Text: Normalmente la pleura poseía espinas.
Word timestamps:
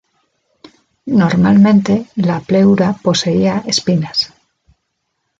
Normalmente 1.21 2.07
la 2.15 2.39
pleura 2.39 2.93
poseía 3.03 3.59
espinas. 3.67 4.33